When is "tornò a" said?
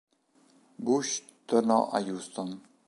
1.45-1.99